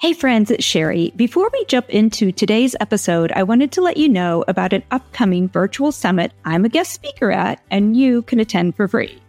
[0.00, 1.12] Hey friends, it's Sherry.
[1.16, 5.48] Before we jump into today's episode, I wanted to let you know about an upcoming
[5.48, 9.20] virtual summit I'm a guest speaker at and you can attend for free.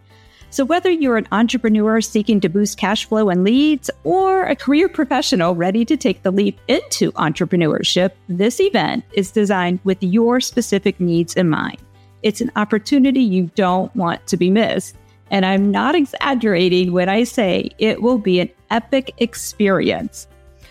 [0.50, 4.88] So whether you're an entrepreneur seeking to boost cash flow and leads or a career
[4.88, 11.00] professional ready to take the leap into entrepreneurship, this event is designed with your specific
[11.00, 11.78] needs in mind.
[12.22, 14.94] It's an opportunity you don't want to be missed.
[15.32, 20.28] And I'm not exaggerating when I say it will be an epic experience.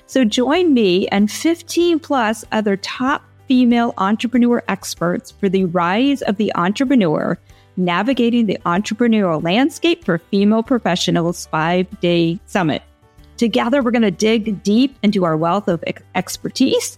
[0.10, 6.38] So join me and 15 plus other top female entrepreneur experts for the rise of
[6.38, 7.38] the entrepreneur,
[7.78, 12.82] navigating the entrepreneurial landscape for female professionals five day summit.
[13.37, 15.84] Together, we're going to dig deep into our wealth of
[16.15, 16.98] expertise,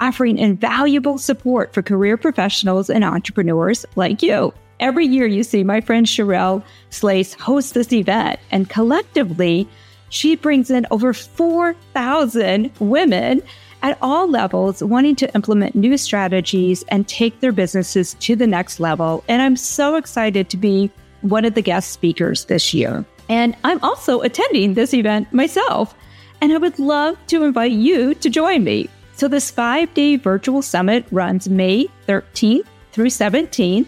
[0.00, 4.54] offering invaluable support for career professionals and entrepreneurs like you.
[4.78, 9.68] Every year, you see my friend Sherelle Slace host this event, and collectively,
[10.12, 13.42] she brings in over 4,000 women
[13.82, 18.78] at all levels wanting to implement new strategies and take their businesses to the next
[18.78, 19.24] level.
[19.26, 20.90] And I'm so excited to be
[21.22, 23.06] one of the guest speakers this year.
[23.30, 25.94] And I'm also attending this event myself.
[26.42, 28.90] And I would love to invite you to join me.
[29.14, 33.86] So, this five day virtual summit runs May 13th through 17th.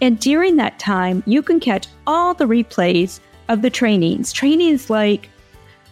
[0.00, 4.32] And during that time, you can catch all the replays of the trainings.
[4.32, 5.30] Trainings like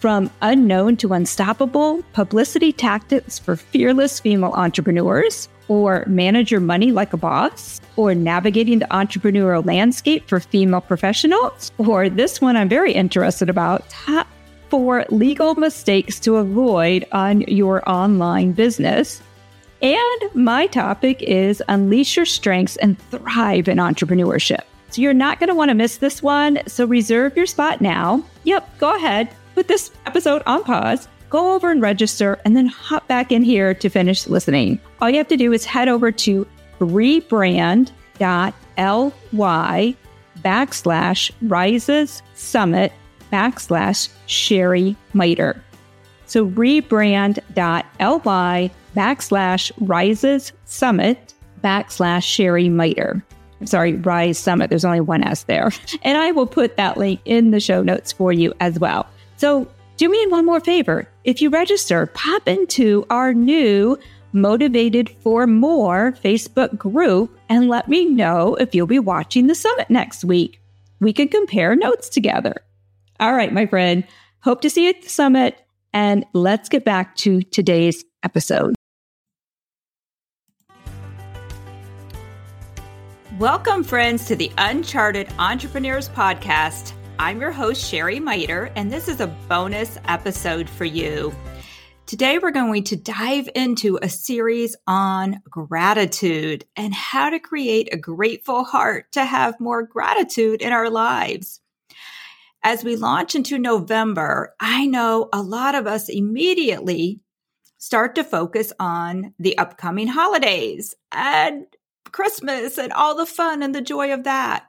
[0.02, 7.12] from unknown to unstoppable publicity tactics for fearless female entrepreneurs, or manage your money like
[7.12, 12.92] a boss, or navigating the entrepreneurial landscape for female professionals, or this one I'm very
[12.92, 14.26] interested about top
[14.70, 19.22] four legal mistakes to avoid on your online business.
[19.82, 24.62] And my topic is unleash your strengths and thrive in entrepreneurship.
[24.90, 26.58] So you're not going to want to miss this one.
[26.66, 28.24] So reserve your spot now.
[28.42, 33.06] Yep, go ahead put this episode on pause, go over and register, and then hop
[33.08, 34.80] back in here to finish listening.
[35.00, 36.46] All you have to do is head over to
[36.80, 37.86] rebrand.ly
[40.42, 42.92] backslash rises summit
[43.32, 45.62] backslash Sherry Miter.
[46.26, 47.42] So rebrand.ly
[48.96, 53.22] backslash rises summit backslash Sherry Miter.
[53.60, 54.70] I'm sorry, Rise Summit.
[54.70, 55.70] There's only one S there.
[56.02, 59.06] And I will put that link in the show notes for you as well.
[59.42, 59.66] So
[59.96, 61.08] do me one more favor.
[61.24, 63.98] If you register, pop into our new
[64.32, 69.90] Motivated for More Facebook group and let me know if you'll be watching the summit
[69.90, 70.60] next week.
[71.00, 72.54] We can compare notes together.
[73.18, 74.06] All right, my friend.
[74.44, 75.58] Hope to see you at the summit.
[75.92, 78.76] And let's get back to today's episode.
[83.40, 86.92] Welcome, friends, to the Uncharted Entrepreneurs Podcast.
[87.18, 91.34] I'm your host, Sherry Miter, and this is a bonus episode for you.
[92.06, 97.96] Today, we're going to dive into a series on gratitude and how to create a
[97.96, 101.60] grateful heart to have more gratitude in our lives.
[102.62, 107.20] As we launch into November, I know a lot of us immediately
[107.78, 111.66] start to focus on the upcoming holidays and
[112.10, 114.66] Christmas and all the fun and the joy of that.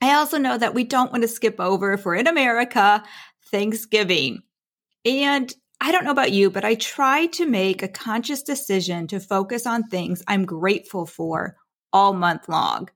[0.00, 3.02] I also know that we don't want to skip over, if we're in America,
[3.50, 4.42] Thanksgiving.
[5.04, 9.20] And I don't know about you, but I try to make a conscious decision to
[9.20, 11.56] focus on things I'm grateful for
[11.92, 12.88] all month long.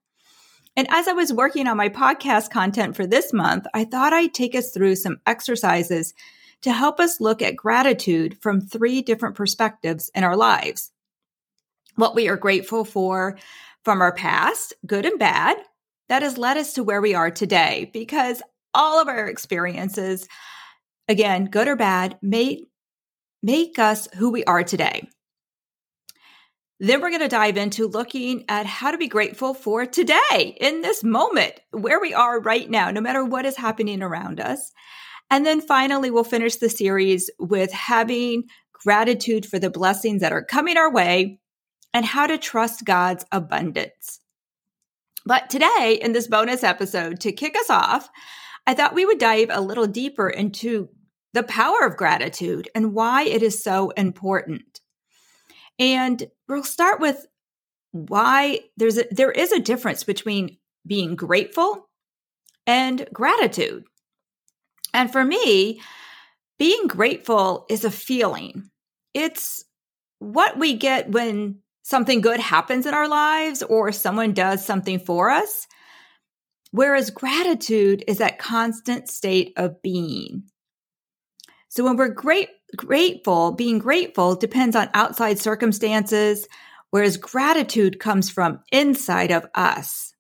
[0.77, 4.35] And as I was working on my podcast content for this month, I thought I'd
[4.35, 6.15] take us through some exercises
[6.63, 10.91] to help us look at gratitude from three different perspectives in our lives.
[11.97, 13.39] What we are grateful for
[13.85, 15.57] from our past, good and bad,
[16.09, 18.43] that has led us to where we are today because
[18.75, 20.27] all of our experiences,
[21.09, 22.69] again, good or bad, make,
[23.43, 25.09] make us who we are today.
[26.81, 30.81] Then we're going to dive into looking at how to be grateful for today in
[30.81, 34.73] this moment, where we are right now, no matter what is happening around us.
[35.31, 40.45] And then finally, we'll finish the series with having gratitude for the blessings that are
[40.45, 41.39] coming our way
[41.95, 44.19] and how to trust God's abundance.
[45.25, 48.09] But today, in this bonus episode, to kick us off,
[48.67, 50.89] I thought we would dive a little deeper into
[51.33, 54.81] the power of gratitude and why it is so important.
[55.79, 57.27] And we'll start with
[57.93, 61.89] why there's a, there is a difference between being grateful
[62.67, 63.85] and gratitude.
[64.95, 65.81] And for me,
[66.59, 68.71] being grateful is a feeling.
[69.15, 69.65] It's
[70.19, 75.31] what we get when something good happens in our lives or someone does something for
[75.31, 75.67] us.
[76.71, 80.45] Whereas gratitude is that constant state of being.
[81.69, 86.49] So when we're great, grateful, being grateful depends on outside circumstances,
[86.91, 90.15] whereas gratitude comes from inside of us.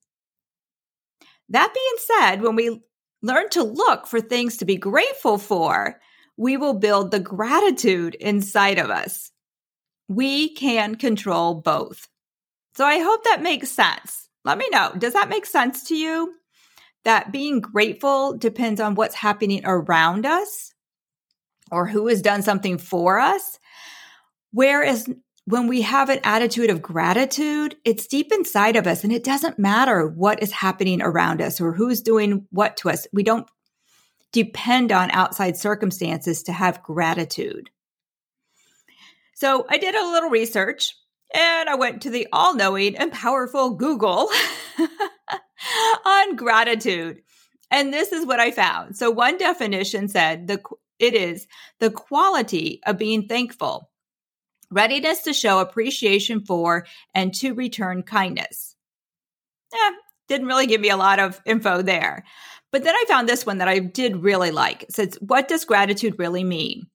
[1.48, 2.82] That being said, when we
[3.22, 6.00] learn to look for things to be grateful for,
[6.36, 9.31] we will build the gratitude inside of us.
[10.14, 12.08] We can control both.
[12.74, 14.28] So I hope that makes sense.
[14.44, 14.92] Let me know.
[14.96, 16.34] Does that make sense to you?
[17.04, 20.72] That being grateful depends on what's happening around us
[21.70, 23.58] or who has done something for us.
[24.52, 25.08] Whereas
[25.46, 29.58] when we have an attitude of gratitude, it's deep inside of us and it doesn't
[29.58, 33.06] matter what is happening around us or who's doing what to us.
[33.12, 33.48] We don't
[34.32, 37.70] depend on outside circumstances to have gratitude.
[39.42, 40.94] So I did a little research
[41.34, 44.28] and I went to the all knowing and powerful Google
[46.06, 47.22] on gratitude.
[47.68, 48.96] And this is what I found.
[48.96, 50.62] So one definition said the
[51.00, 51.48] it is
[51.80, 53.90] the quality of being thankful,
[54.70, 58.76] readiness to show appreciation for and to return kindness.
[59.74, 59.90] Yeah,
[60.28, 62.22] didn't really give me a lot of info there.
[62.70, 64.84] But then I found this one that I did really like.
[64.84, 66.86] It says, What does gratitude really mean?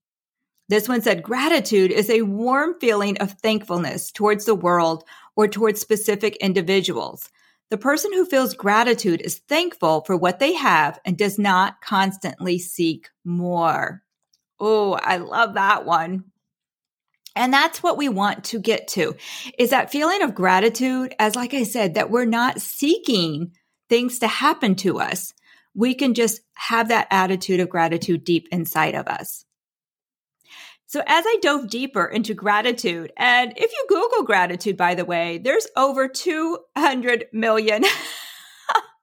[0.69, 5.03] This one said, Gratitude is a warm feeling of thankfulness towards the world
[5.35, 7.29] or towards specific individuals.
[7.69, 12.59] The person who feels gratitude is thankful for what they have and does not constantly
[12.59, 14.03] seek more.
[14.59, 16.25] Oh, I love that one.
[17.35, 19.15] And that's what we want to get to
[19.59, 23.51] is that feeling of gratitude as like I said that we're not seeking
[23.89, 25.33] things to happen to us.
[25.75, 29.45] We can just have that attitude of gratitude deep inside of us.
[30.89, 35.37] So as I dove deeper into gratitude, and if you Google gratitude, by the way,
[35.37, 37.83] there's over 200 million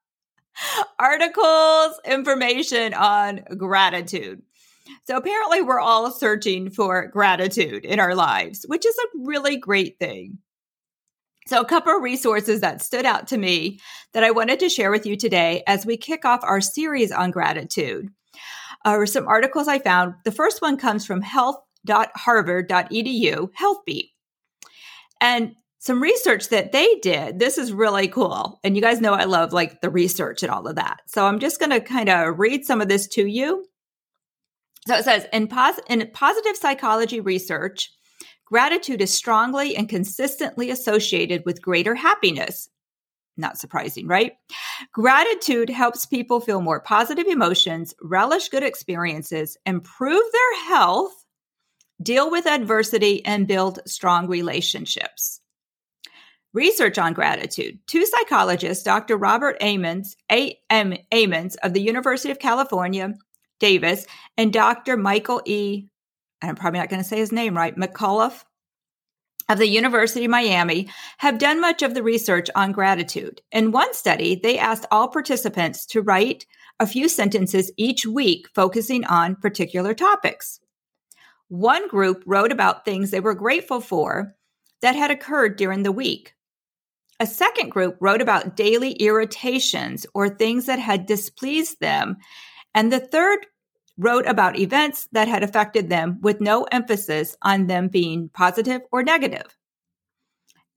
[0.99, 4.41] articles, information on gratitude.
[5.07, 9.99] So apparently we're all searching for gratitude in our lives, which is a really great
[9.99, 10.39] thing.
[11.47, 13.79] So a couple of resources that stood out to me
[14.15, 17.31] that I wanted to share with you today as we kick off our series on
[17.31, 18.09] gratitude
[18.87, 20.15] are some articles I found.
[20.25, 24.11] The first one comes from Health health.harvard.edu, HealthBeat.
[25.21, 27.39] And some research that they did.
[27.39, 28.59] This is really cool.
[28.65, 31.01] And you guys know I love like the research and all of that.
[31.07, 33.67] So I'm just going to kind of read some of this to you.
[34.87, 37.91] So it says in, pos- in positive psychology research,
[38.47, 42.71] gratitude is strongly and consistently associated with greater happiness.
[43.37, 44.33] Not surprising, right?
[44.93, 51.24] Gratitude helps people feel more positive emotions, relish good experiences, improve their health,
[52.03, 55.41] deal with adversity, and build strong relationships.
[56.53, 57.79] Research on gratitude.
[57.87, 59.17] Two psychologists, Dr.
[59.17, 60.59] Robert Emmons, A.
[60.71, 60.95] M.
[61.11, 63.15] Emmons of the University of California,
[63.59, 64.07] Davis,
[64.37, 64.97] and Dr.
[64.97, 65.89] Michael E.
[66.43, 68.45] I'm probably not going to say his name right, McCullough
[69.49, 70.89] of the University of Miami
[71.19, 73.43] have done much of the research on gratitude.
[73.53, 76.47] In one study, they asked all participants to write
[76.81, 80.61] a few sentences each week focusing on particular topics.
[81.49, 84.35] One group wrote about things they were grateful for
[84.83, 86.35] that had occurred during the week.
[87.21, 92.17] A second group wrote about daily irritations or things that had displeased them.
[92.75, 93.47] And the third
[93.97, 99.03] wrote about events that had affected them with no emphasis on them being positive or
[99.03, 99.57] negative.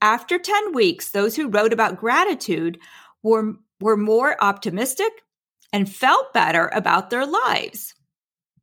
[0.02, 2.78] After 10 weeks, those who wrote about gratitude
[3.24, 5.12] were, were more optimistic
[5.74, 7.96] and felt better about their lives.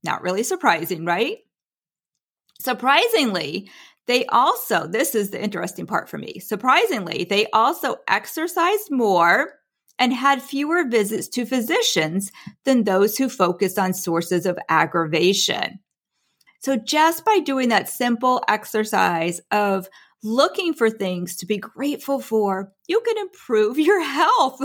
[0.05, 1.39] Not really surprising, right?
[2.61, 3.71] Surprisingly,
[4.07, 6.39] they also, this is the interesting part for me.
[6.39, 9.55] Surprisingly, they also exercised more
[9.99, 12.31] and had fewer visits to physicians
[12.65, 15.79] than those who focused on sources of aggravation.
[16.61, 19.89] So, just by doing that simple exercise of
[20.23, 24.61] looking for things to be grateful for, you can improve your health.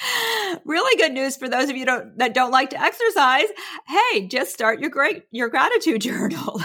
[0.64, 3.46] really good news for those of you don't, that don't like to exercise.
[3.86, 6.60] Hey, just start your great your gratitude journal.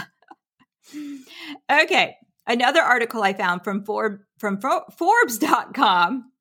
[1.70, 2.16] okay,
[2.46, 6.32] another article I found from Forbes from Forbes.com.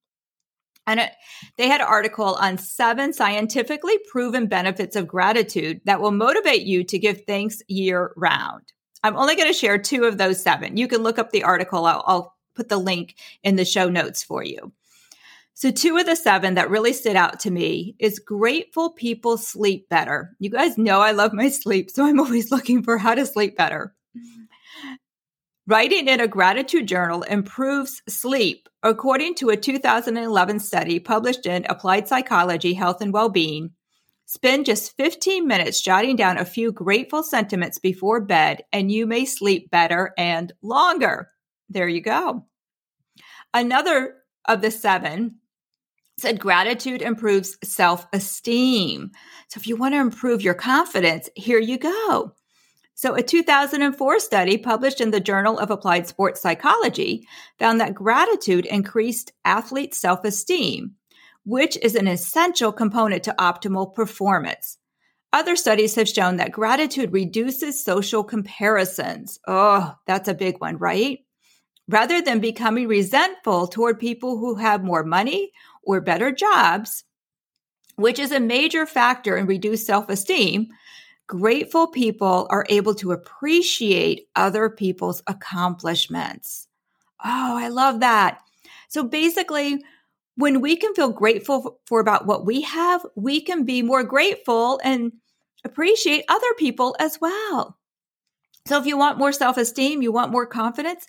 [0.89, 1.11] And it,
[1.57, 6.85] they had an article on seven scientifically proven benefits of gratitude that will motivate you
[6.85, 8.63] to give thanks year round.
[9.03, 10.77] I'm only going to share two of those seven.
[10.77, 11.85] You can look up the article.
[11.85, 14.71] I'll, I'll put the link in the show notes for you.
[15.59, 19.89] So, two of the seven that really stood out to me is grateful people sleep
[19.89, 20.35] better.
[20.37, 23.57] You guys know I love my sleep, so I'm always looking for how to sleep
[23.57, 23.95] better.
[24.15, 24.93] Mm-hmm.
[25.65, 32.07] Writing in a gratitude journal improves sleep, according to a 2011 study published in Applied
[32.07, 33.71] Psychology, Health and Wellbeing.
[34.27, 39.25] Spend just 15 minutes jotting down a few grateful sentiments before bed, and you may
[39.25, 41.29] sleep better and longer.
[41.67, 42.45] There you go.
[43.55, 45.37] Another of the seven
[46.17, 49.11] said gratitude improves self esteem.
[49.49, 52.33] So if you want to improve your confidence, here you go.
[52.95, 57.27] So, a 2004 study published in the Journal of Applied Sports Psychology
[57.59, 60.95] found that gratitude increased athlete self esteem,
[61.45, 64.79] which is an essential component to optimal performance.
[65.31, 69.39] Other studies have shown that gratitude reduces social comparisons.
[69.47, 71.19] Oh, that's a big one, right?
[71.87, 75.51] Rather than becoming resentful toward people who have more money
[75.87, 77.03] or better jobs,
[77.95, 80.67] which is a major factor in reduced self esteem,
[81.27, 86.69] Grateful people are able to appreciate other people's accomplishments.
[87.23, 88.39] Oh, I love that.
[88.87, 89.83] So basically,
[90.35, 94.79] when we can feel grateful for about what we have, we can be more grateful
[94.85, 95.11] and
[95.65, 97.77] appreciate other people as well.
[98.65, 101.07] So if you want more self esteem, you want more confidence,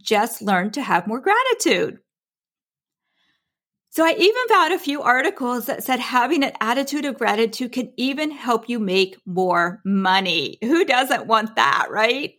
[0.00, 1.98] just learn to have more gratitude.
[3.96, 7.90] So I even found a few articles that said having an attitude of gratitude can
[7.96, 10.58] even help you make more money.
[10.60, 12.34] Who doesn't want that, right?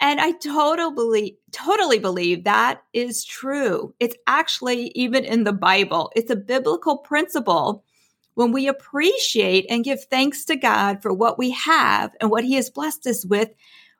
[0.00, 3.94] And I totally, totally believe that is true.
[4.00, 6.10] It's actually even in the Bible.
[6.16, 7.84] It's a biblical principle.
[8.32, 12.54] When we appreciate and give thanks to God for what we have and what he
[12.54, 13.50] has blessed us with,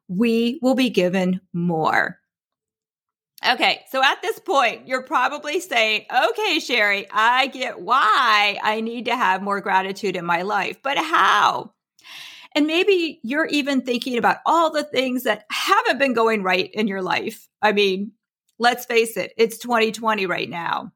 [0.09, 2.20] we will be given more.
[3.47, 9.07] Okay, so at this point, you're probably saying, okay, Sherry, I get why I need
[9.07, 11.73] to have more gratitude in my life, but how?
[12.55, 16.87] And maybe you're even thinking about all the things that haven't been going right in
[16.87, 17.49] your life.
[17.63, 18.13] I mean,
[18.59, 20.93] let's face it, it's 2020 right now.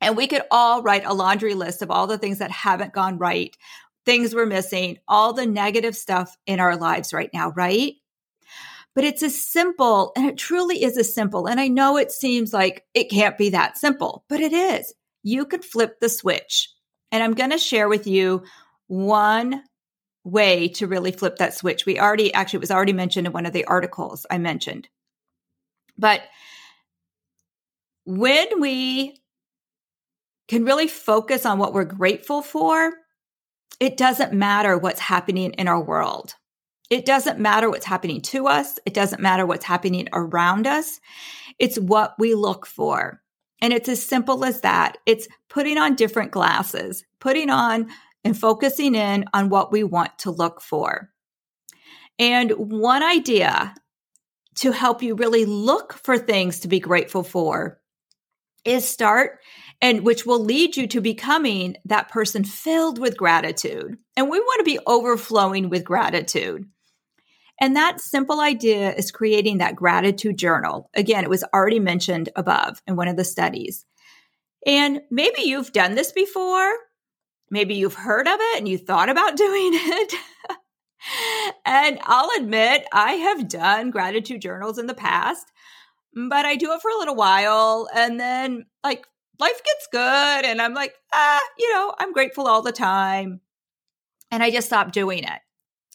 [0.00, 3.18] And we could all write a laundry list of all the things that haven't gone
[3.18, 3.56] right,
[4.04, 7.94] things we're missing, all the negative stuff in our lives right now, right?
[8.94, 11.46] But it's as simple and it truly is as simple.
[11.46, 14.92] And I know it seems like it can't be that simple, but it is.
[15.22, 16.70] You could flip the switch.
[17.10, 18.42] And I'm going to share with you
[18.86, 19.62] one
[20.24, 21.86] way to really flip that switch.
[21.86, 24.88] We already, actually, it was already mentioned in one of the articles I mentioned.
[25.98, 26.22] But
[28.04, 29.16] when we
[30.48, 32.92] can really focus on what we're grateful for,
[33.80, 36.34] it doesn't matter what's happening in our world.
[36.92, 38.78] It doesn't matter what's happening to us.
[38.84, 41.00] It doesn't matter what's happening around us.
[41.58, 43.22] It's what we look for.
[43.62, 44.98] And it's as simple as that.
[45.06, 47.88] It's putting on different glasses, putting on
[48.24, 51.08] and focusing in on what we want to look for.
[52.18, 53.74] And one idea
[54.56, 57.80] to help you really look for things to be grateful for
[58.66, 59.38] is start
[59.80, 63.96] and which will lead you to becoming that person filled with gratitude.
[64.14, 66.66] And we want to be overflowing with gratitude.
[67.62, 70.90] And that simple idea is creating that gratitude journal.
[70.94, 73.86] Again, it was already mentioned above in one of the studies.
[74.66, 76.74] And maybe you've done this before.
[77.52, 80.12] Maybe you've heard of it and you thought about doing it.
[81.64, 85.46] and I'll admit, I have done gratitude journals in the past,
[86.16, 87.88] but I do it for a little while.
[87.94, 89.06] And then, like,
[89.38, 90.44] life gets good.
[90.44, 93.40] And I'm like, ah, you know, I'm grateful all the time.
[94.32, 95.40] And I just stopped doing it.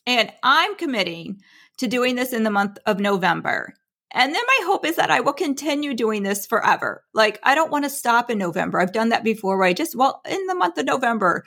[0.08, 1.42] And I'm committing
[1.78, 3.74] to doing this in the month of November.
[4.12, 7.04] And then my hope is that I will continue doing this forever.
[7.14, 8.80] Like, I don't want to stop in November.
[8.80, 11.44] I've done that before where I just, well, in the month of November,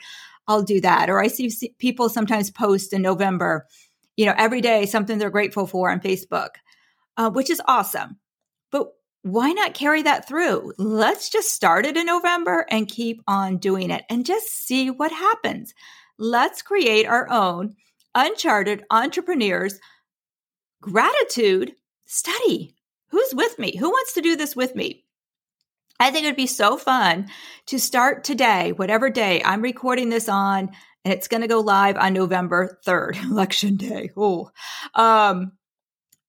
[0.47, 1.09] I'll do that.
[1.09, 3.65] Or I see people sometimes post in November,
[4.15, 6.49] you know, every day something they're grateful for on Facebook,
[7.17, 8.17] uh, which is awesome.
[8.71, 8.89] But
[9.23, 10.73] why not carry that through?
[10.77, 15.11] Let's just start it in November and keep on doing it and just see what
[15.11, 15.73] happens.
[16.19, 17.75] Let's create our own
[18.15, 19.79] uncharted entrepreneurs
[20.81, 21.73] gratitude
[22.05, 22.75] study.
[23.09, 23.75] Who's with me?
[23.77, 25.05] Who wants to do this with me?
[25.99, 27.27] I think it would be so fun
[27.67, 30.71] to start today, whatever day I'm recording this on,
[31.05, 34.09] and it's going to go live on November 3rd, election day.
[34.17, 34.49] Oh,
[34.95, 35.51] um,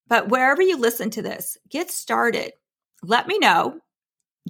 [0.08, 2.52] but wherever you listen to this, get started.
[3.02, 3.80] Let me know.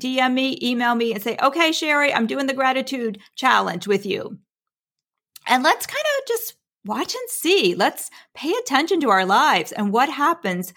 [0.01, 4.39] DM me, email me, and say, okay, Sherry, I'm doing the gratitude challenge with you.
[5.47, 7.75] And let's kind of just watch and see.
[7.75, 10.73] Let's pay attention to our lives and what happens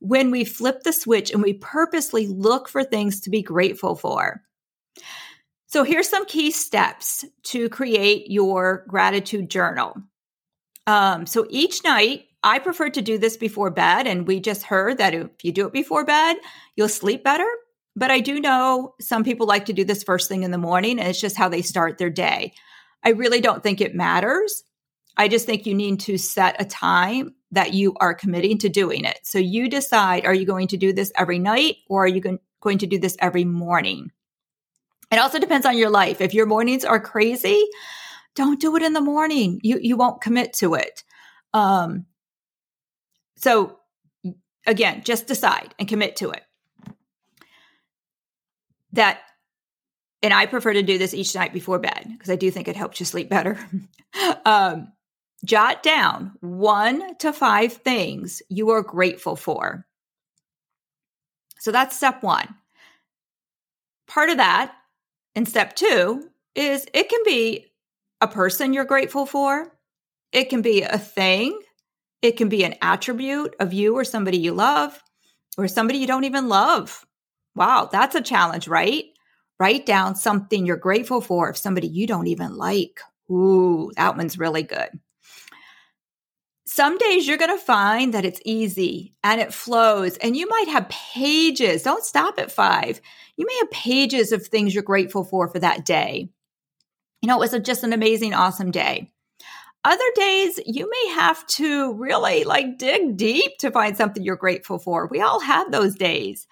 [0.00, 4.42] when we flip the switch and we purposely look for things to be grateful for.
[5.66, 9.96] So, here's some key steps to create your gratitude journal.
[10.86, 14.06] Um, so, each night, I prefer to do this before bed.
[14.06, 16.36] And we just heard that if you do it before bed,
[16.76, 17.48] you'll sleep better.
[17.96, 20.98] But I do know some people like to do this first thing in the morning,
[20.98, 22.52] and it's just how they start their day.
[23.04, 24.62] I really don't think it matters.
[25.18, 29.04] I just think you need to set a time that you are committing to doing
[29.04, 29.18] it.
[29.24, 32.20] So you decide are you going to do this every night or are you
[32.60, 34.12] going to do this every morning?
[35.10, 36.20] It also depends on your life.
[36.20, 37.64] If your mornings are crazy,
[38.36, 39.60] don't do it in the morning.
[39.64, 41.02] You you won't commit to it.
[41.52, 42.06] Um
[43.36, 43.78] so
[44.66, 46.44] again, just decide and commit to it.
[48.92, 49.20] That
[50.22, 52.76] and I prefer to do this each night before bed because I do think it
[52.76, 53.58] helps you sleep better.
[54.44, 54.92] um,
[55.44, 59.86] jot down one to five things you are grateful for.
[61.58, 62.54] So that's step one.
[64.06, 64.74] Part of that
[65.34, 67.66] in step two is it can be
[68.20, 69.72] a person you're grateful for,
[70.32, 71.58] it can be a thing,
[72.22, 75.00] it can be an attribute of you or somebody you love,
[75.56, 77.06] or somebody you don't even love.
[77.54, 79.04] Wow, that's a challenge, right?
[79.60, 83.00] Write down something you're grateful for of somebody you don't even like.
[83.30, 84.88] Ooh, that one's really good.
[86.78, 90.68] Some days you're going to find that it's easy and it flows, and you might
[90.68, 91.82] have pages.
[91.82, 93.00] Don't stop at five.
[93.36, 96.28] You may have pages of things you're grateful for for that day.
[97.20, 99.10] You know, it was a, just an amazing, awesome day.
[99.82, 104.78] Other days, you may have to really like dig deep to find something you're grateful
[104.78, 105.08] for.
[105.08, 106.46] We all have those days.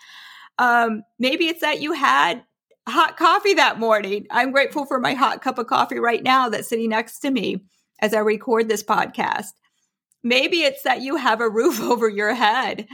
[0.58, 2.42] Um, maybe it's that you had
[2.88, 4.26] hot coffee that morning.
[4.32, 7.60] I'm grateful for my hot cup of coffee right now that's sitting next to me
[8.00, 9.52] as I record this podcast.
[10.26, 12.88] Maybe it's that you have a roof over your head.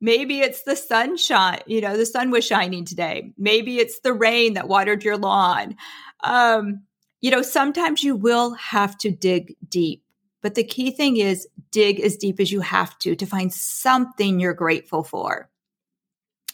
[0.00, 3.32] Maybe it's the sunshine, you know, the sun was shining today.
[3.38, 5.76] Maybe it's the rain that watered your lawn.
[6.22, 6.82] Um,
[7.20, 10.02] you know, sometimes you will have to dig deep,
[10.42, 14.40] but the key thing is dig as deep as you have to to find something
[14.40, 15.48] you're grateful for.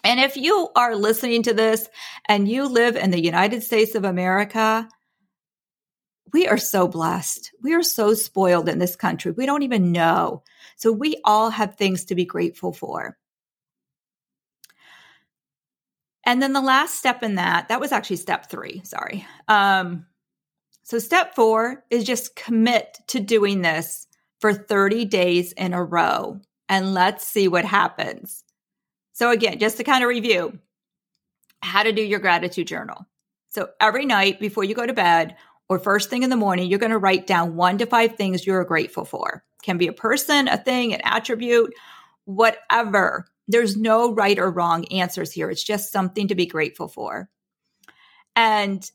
[0.04, 1.88] And if you are listening to this
[2.28, 4.86] and you live in the United States of America,
[6.32, 7.52] we are so blessed.
[7.62, 9.32] We are so spoiled in this country.
[9.32, 10.42] We don't even know.
[10.76, 13.16] So we all have things to be grateful for.
[16.24, 19.26] And then the last step in that, that was actually step three, sorry.
[19.48, 20.06] Um,
[20.82, 24.06] so step four is just commit to doing this
[24.40, 28.44] for 30 days in a row and let's see what happens.
[29.12, 30.58] So, again, just to kind of review
[31.62, 33.06] how to do your gratitude journal.
[33.48, 35.36] So, every night before you go to bed
[35.70, 38.44] or first thing in the morning, you're going to write down one to five things
[38.44, 39.44] you're grateful for.
[39.62, 41.72] Can be a person, a thing, an attribute,
[42.24, 43.26] whatever.
[43.46, 45.48] There's no right or wrong answers here.
[45.48, 47.30] It's just something to be grateful for.
[48.34, 48.90] And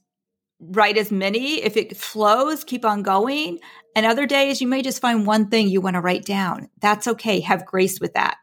[0.59, 1.63] write as many.
[1.63, 3.59] If it flows, keep on going.
[3.95, 6.67] And other days, you may just find one thing you want to write down.
[6.81, 7.39] That's okay.
[7.39, 8.35] Have grace with that.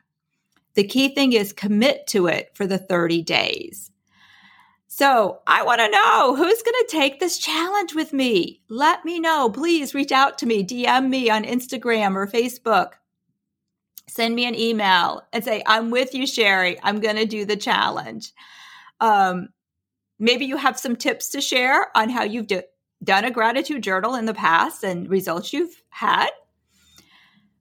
[0.73, 3.92] The key thing is commit to it for the 30 days.
[4.95, 8.61] So I want to know who's going to take this challenge with me.
[8.69, 9.49] Let me know.
[9.49, 12.91] Please reach out to me, DM me on Instagram or Facebook.
[14.07, 16.79] Send me an email and say, I'm with you, Sherry.
[16.83, 18.33] I'm going to do the challenge.
[19.01, 19.49] Um,
[20.19, 22.63] maybe you have some tips to share on how you've do-
[23.03, 26.29] done a gratitude journal in the past and results you've had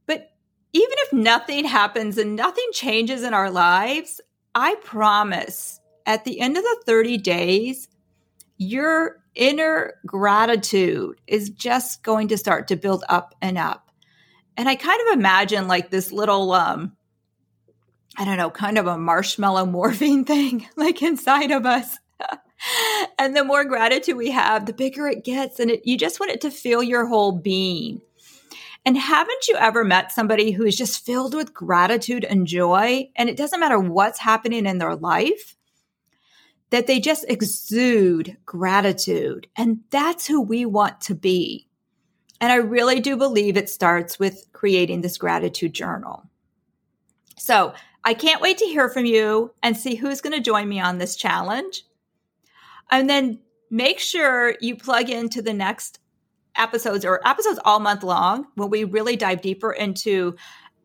[0.06, 0.34] But
[0.74, 4.20] even if nothing happens and nothing changes in our lives,
[4.54, 7.88] I promise at the end of the 30 days,
[8.58, 13.90] your inner gratitude is just going to start to build up and up.
[14.58, 16.96] And I kind of imagine like this little, um,
[18.18, 21.98] I don't know, kind of a marshmallow morphine thing like inside of us.
[23.18, 25.60] and the more gratitude we have, the bigger it gets.
[25.60, 28.02] And it, you just want it to fill your whole being.
[28.84, 33.10] And haven't you ever met somebody who is just filled with gratitude and joy?
[33.16, 35.56] And it doesn't matter what's happening in their life,
[36.72, 39.48] that they just exude gratitude.
[39.56, 41.68] And that's who we want to be.
[42.40, 46.26] And I really do believe it starts with creating this gratitude journal.
[47.38, 50.80] So I can't wait to hear from you and see who's going to join me
[50.80, 51.84] on this challenge.
[52.90, 56.00] And then make sure you plug into the next
[56.56, 60.36] episodes or episodes all month long when we really dive deeper into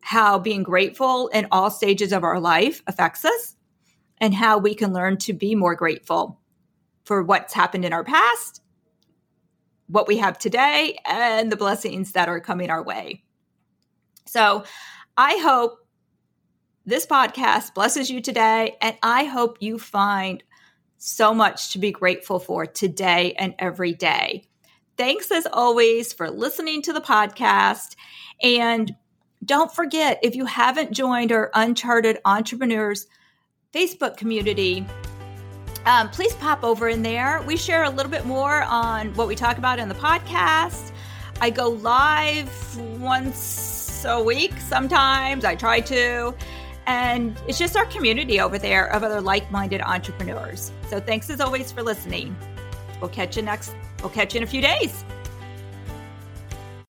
[0.01, 3.56] how being grateful in all stages of our life affects us
[4.19, 6.41] and how we can learn to be more grateful
[7.05, 8.63] for what's happened in our past,
[9.87, 13.23] what we have today, and the blessings that are coming our way.
[14.27, 14.65] So
[15.17, 15.79] I hope
[16.85, 20.43] this podcast blesses you today, and I hope you find
[20.99, 24.49] so much to be grateful for today and every day.
[24.97, 27.97] Thanks as always for listening to the podcast.
[28.43, 28.97] And
[29.45, 33.07] don't forget, if you haven't joined our Uncharted Entrepreneurs
[33.77, 34.87] Facebook community,
[35.85, 37.43] um, please pop over in there.
[37.47, 40.93] We share a little bit more on what we talk about in the podcast.
[41.43, 42.51] I go live
[42.99, 45.45] once a week sometimes.
[45.45, 46.35] I try to.
[46.87, 50.73] And it's just our community over there of other like minded entrepreneurs.
[50.89, 52.35] So thanks as always for listening.
[52.99, 55.05] We'll catch you next, we'll catch you in a few days.